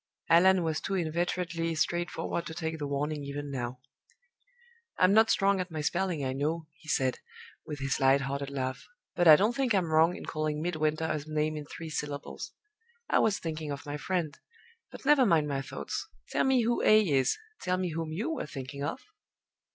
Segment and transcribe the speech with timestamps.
[0.31, 3.77] Allan was too inveterately straightforward to take the warning even now.
[4.97, 7.19] "I'm not strong at my spelling, I know," he said,
[7.67, 8.87] with his lighthearted laugh.
[9.15, 12.51] "But I don't think I'm wrong, in calling Midwinter a name in three syllables.
[13.11, 14.39] I was thinking of my friend;
[14.89, 16.07] but never mind my thoughts.
[16.29, 19.01] Tell me who A is tell me whom you were thinking of?"